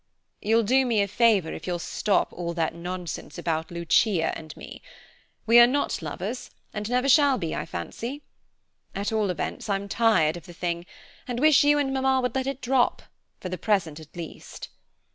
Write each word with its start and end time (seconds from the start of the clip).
"You'll 0.41 0.63
do 0.63 0.83
me 0.83 1.03
a 1.03 1.07
favor 1.07 1.53
if 1.53 1.67
you'll 1.67 1.77
stop 1.77 2.33
all 2.33 2.55
that 2.55 2.73
nonsense 2.73 3.37
about 3.37 3.69
Lucia 3.69 4.35
and 4.35 4.57
me. 4.57 4.81
We 5.45 5.59
are 5.59 5.67
not 5.67 6.01
lovers, 6.01 6.49
and 6.73 6.89
never 6.89 7.07
shall 7.07 7.37
be, 7.37 7.53
I 7.53 7.67
fancy. 7.67 8.23
At 8.95 9.11
all 9.11 9.29
events, 9.29 9.69
I'm 9.69 9.87
tired 9.87 10.37
of 10.37 10.47
the 10.47 10.53
thing, 10.53 10.87
and 11.27 11.39
wish 11.39 11.63
you 11.63 11.77
and 11.77 11.93
Mamma 11.93 12.19
would 12.19 12.33
let 12.33 12.47
it 12.47 12.61
drop, 12.61 13.03
for 13.39 13.49
the 13.49 13.59
present 13.59 13.99
at 13.99 14.15
least." 14.15 14.69